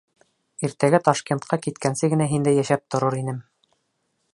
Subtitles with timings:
[0.67, 3.41] Иртәгә Ташкентҡа киткәнсе генә һиндә йәшәп торор инем...